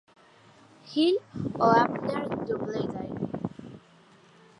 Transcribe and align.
Hill 0.91 1.17
o 1.59 1.63
Abner 1.65 2.27
Doubleday. 2.47 3.13